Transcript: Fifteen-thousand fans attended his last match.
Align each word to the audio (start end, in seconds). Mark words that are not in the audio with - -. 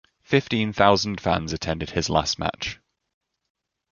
Fifteen-thousand 0.23 1.21
fans 1.21 1.53
attended 1.53 1.91
his 1.91 2.09
last 2.09 2.39
match. 2.39 2.79